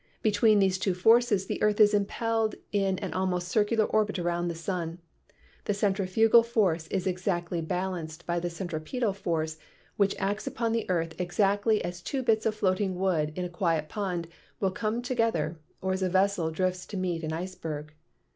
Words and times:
Between 0.23 0.57
these 0.57 0.79
two 0.79 0.95
forces 0.95 1.45
the 1.45 1.61
earth 1.61 1.79
is 1.79 1.93
impelled 1.93 2.55
in 2.71 2.97
an 2.97 3.13
almost 3.13 3.49
circular 3.49 3.85
orbit 3.85 4.17
around 4.17 4.47
the 4.47 4.55
sun— 4.55 4.97
the 5.65 5.75
centrifugal 5.75 6.41
THE 6.41 6.47
PROPERTIES 6.49 6.87
OF 6.87 6.91
MATTER 6.91 6.99
29 7.01 7.03
force 7.03 7.07
is 7.07 7.07
exactly 7.07 7.61
balanced 7.61 8.25
by 8.25 8.39
the 8.39 8.49
centripetal 8.49 9.13
force 9.13 9.59
which 9.97 10.15
acts 10.17 10.47
upon 10.47 10.71
the 10.71 10.89
earth 10.89 11.13
exactly 11.21 11.83
as 11.83 12.01
two 12.01 12.23
bits 12.23 12.47
of 12.47 12.55
floating 12.55 12.95
wood 12.95 13.31
in 13.35 13.45
a 13.45 13.49
quiet 13.49 13.89
pond 13.89 14.27
will 14.59 14.71
come 14.71 15.03
together 15.03 15.59
or 15.83 15.93
as 15.93 16.01
a 16.01 16.09
vessel 16.09 16.49
drifts 16.49 16.87
to 16.87 16.97
meet 16.97 17.23
an 17.23 17.31
iceberg. 17.31 17.93